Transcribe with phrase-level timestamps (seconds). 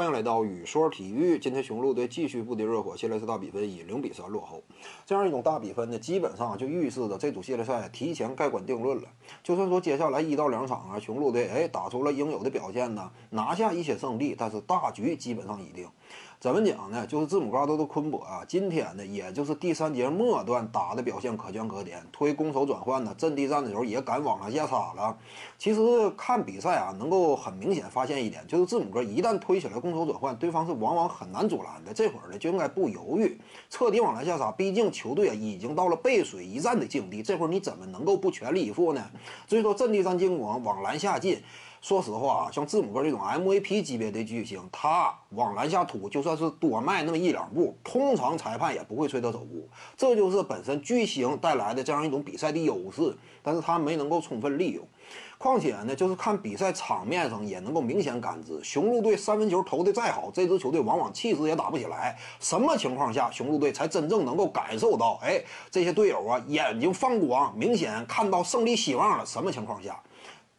[0.00, 1.38] 欢迎来到雨说体育。
[1.38, 4.62] 今天雄鹿队继续不敌热火，系列赛大比分以零比三落后。
[5.04, 9.02] 这样一种大比分呢，基本上就预示着这组系列赛提前盖棺定论了。
[9.42, 15.86] 就算说接下来一到两场啊，雄鹿队哎打出了应有的表现呢，拿下一些胜利，但是大局基本上已定。
[16.40, 17.06] 怎么讲呢？
[17.06, 25.14] 就是字母哥都的昆博啊，今天呢，也就是第三节末段打的表现可圈可点，推攻守转换呢，阵地战的时候也敢往篮下杀了。
[25.58, 31.92] 其实看比赛啊，能够很明显发现一点，就是字母哥一旦推起来攻守转换，对方是往往很难阻拦的。
[31.92, 34.50] 这会儿呢，就应该不犹豫，彻底往篮下杀。
[34.50, 39.10] 毕竟球队啊已经到了背水一战的境地，这会儿你怎么能够不全力以赴呢？
[39.46, 41.42] 所以说，阵地战进攻往篮下进。
[41.80, 49.66] 说实话啊，像字母哥这种 MVP 级别的巨星，他往篮下突，就算是多迈那么一两步，通常裁判也不会吹他走步。
[49.96, 54.86] 这就是本身巨星带来的这样一种比赛的优势，但是他没能够充分利用。
[55.38, 62.14] 况且呢，就是看比赛场面上也能够明显感知，雄鹿队三分球投的再好，这支球队往往气势也打不起来。
[62.40, 69.24] 什么情况下雄鹿队才真正能够感受到，哎，这些队友啊眼睛放光，明显看到胜利希望了？
[69.24, 69.98] 什么情况下？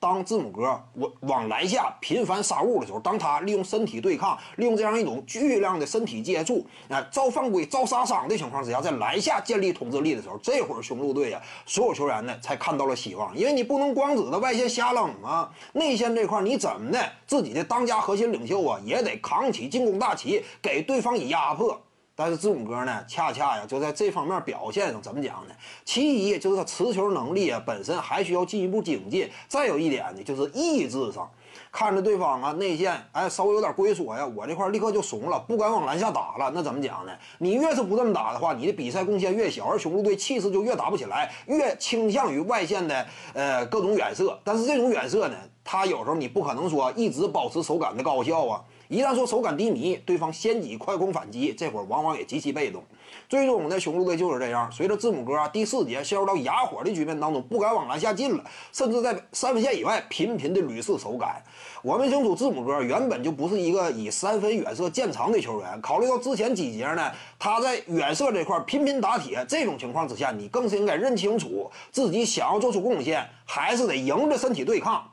[0.00, 13.36] 当字母哥往往篮下频繁杀入的时候，当他利用身体对抗，利用这样一种巨量的身体接触，啊，造犯规、造杀伤的情况之下，在篮下建立统治力的时候，这会儿雄鹿队呀，所有球员呢才看到了希望。
[13.36, 21.80] 因为你不能光指着外线瞎扔啊，内线这块你怎么的，自己的当家核心领袖啊，也得扛起进攻大旗，给对方以压迫。
[22.20, 25.54] 但是字母哥呢，恰恰呀就在这方面表现上怎么讲呢？
[25.84, 29.30] 其一就是他持球能力啊本身还需要进一步精进。
[29.46, 31.30] 再有一点呢，就是意志上，
[31.70, 36.50] 看着对方啊内线哎稍微有点龟缩呀，我这块立刻就怂了，不敢往篮下打了。
[36.52, 37.12] 那怎么讲呢？
[37.38, 44.36] 你越是不这么打的话，你的比赛贡献越小，而雄鹿队气势就越打不起来，越倾向于外线的呃各种远射。
[44.42, 48.64] 但是这种远射呢，他有时候你不可能说一直保持手感的高效啊。
[48.88, 52.82] 一旦说手感低迷，对方先挤快攻反击，这会儿往往也极其被动。
[53.28, 61.42] 最终呢，雄鹿队就是这样，随着字母哥第四节陷入到哑火的局面当中，不敢往篮下进了，甚至在三分线以外频频的屡试手感。
[61.82, 65.80] 我们清楚，字母哥原本就不是一个以三分远射见长的球员。
[65.82, 75.06] 考虑到之前几节呢，他在远射这块频频打铁，这种情况之下，你更是应该认清楚自己想要做出贡献，还是得迎着身体对抗。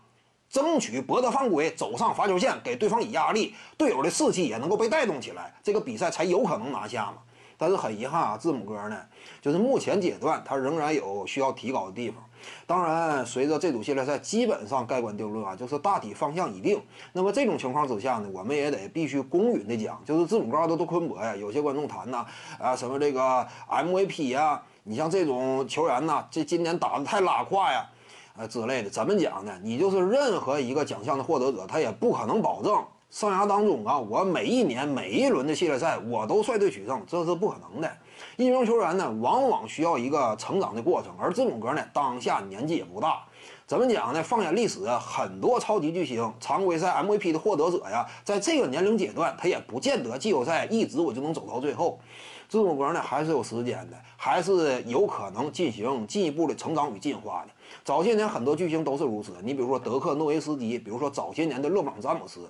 [0.50, 7.18] 争取博得犯规，走上罚球线，给对方以压力，队友的士气也能够被带动起来，这个比赛才有可能拿下嘛。
[7.58, 8.98] 但是很遗憾啊，字母哥呢，
[9.42, 12.22] 就是目前阶段他仍然有需要提高的地方。
[12.68, 16.82] 当然，随着这组系列赛基本上盖棺定论啊，就是大体方向已定。
[17.14, 21.34] 那么这种情况之下呢，我们也得必须公允的讲，就是字母哥都都昆博呀。
[21.34, 22.26] 有些观众谈呐，
[22.60, 27.90] 啊什么这个 MVP 呀，你像这种球员呐，这今年打的太拉胯呀。
[28.38, 29.58] 啊之类的，怎么讲呢？
[29.64, 37.90] 你就是任何一个奖项的获得者，他也不可能保证生涯当中啊，我每一年每一轮的系列赛我都率队取胜，这是不可能的。
[38.36, 43.24] 一名球员呢，往往需要一个成长的过程，而字母哥呢，当下年纪也不大。
[43.68, 44.22] 怎么讲呢？
[44.22, 52.00] 放眼历史啊，很多超级巨星、常规赛 MVP 的获得者呀，在这个年龄阶段，他也不见得季后赛一直我就能走到最后。
[52.48, 57.52] 字母哥呢，还是有时间的，还是有可能进行进一步的成长与进化的。
[57.84, 62.48] 早些年很多巨星都是如此，你比如说德克诺维斯基，比如说早些年的勒布朗詹姆斯，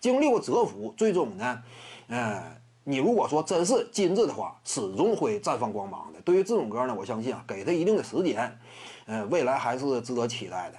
[0.00, 1.62] 经历过蛰伏，最终呢，
[2.08, 2.42] 嗯，
[2.88, 6.18] 你如果说真是金子的话，始终会绽放光芒的。
[6.22, 8.58] 对于这种歌呢，我相信啊，给他一定的时间。
[9.04, 10.78] 呃，未来还是值得期待的。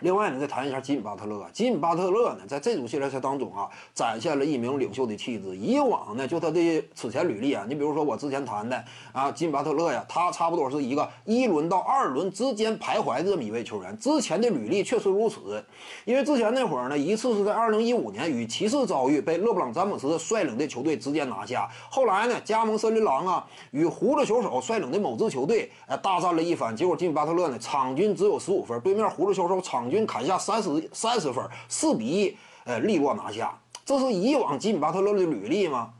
[0.00, 1.46] 另外呢，再谈一下吉米巴特勒。
[1.52, 5.56] 吉米巴特勒呢，在这组系列赛当中啊，展现了一名领袖的气质。
[5.56, 13.96] 以往呢，就他的此前履历啊，你比如说我之前谈的啊，吉米巴特勒呀，他差不多是一个一轮到二轮之间徘徊这么一位球员。
[13.96, 15.64] 之前的履历确实如此，
[16.04, 21.70] 因为之前那会儿呢，一次是在二零一五年与骑士遭遇，被勒布朗詹姆斯率领的球队直接拿下。
[21.88, 29.84] 后来呢，加盟森林狼啊，与胡子球手率领的某支球队呃大战了一番，结果吉米巴特勒呢，场均只有十五分，对面胡子球手场。
[29.94, 33.56] 均砍下三十三十分，四比一，呃，利落拿下。
[33.84, 35.92] 这是以往吉米巴特勒的履历吗？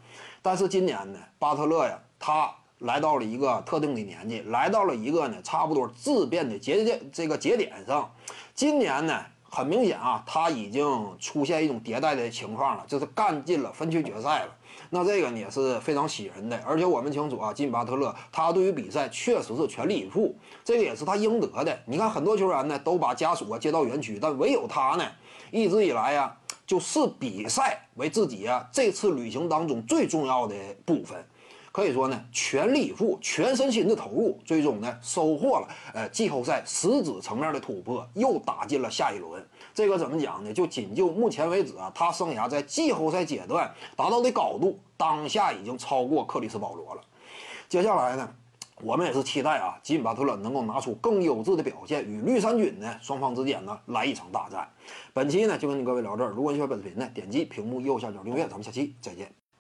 [0.43, 8.11] 但是今年呢，巴特勒呀，他来到了一个特定的年纪，来到了一个呢差不多质变的节点这个节点上。
[8.55, 10.85] 今年呢，很明显啊，他已经
[11.21, 14.49] 出现一种迭代的情况了，就是干进了分区决赛了。
[14.91, 21.79] 那这个也是非常喜人的，而且我们清楚啊，金巴特勒他对于比赛确实是全力以赴，这个也是他应得的。
[21.87, 25.05] 你看很多球员呢都把家属啊接到园区，但唯有他呢，
[25.51, 26.37] 一直以来呀
[26.67, 30.55] 就视比赛为自己啊这次旅行当中最重要的
[30.85, 31.25] 部分，
[31.75, 39.45] 可以说呢全力以赴、全身心的投入，最终呢收获了呃季后赛实质层面的突破，又打进了下一轮。
[39.75, 40.53] 这个怎么讲呢？
[40.53, 47.01] 就仅就目前为止啊，他生涯在季后赛阶段达到的高度，当下已经超过克里斯保罗了。
[47.69, 48.33] 接下来呢，
[48.81, 54.73] 我们也是期待啊，吉米巴特勒能够拿出更优质的表现，与绿衫军呢双方之间呢来一场大战。
[55.13, 59.44] 本期呢就跟各位聊这儿，如果你喜欢本视频呢，点击屏幕右下角订阅，咱们下期再见。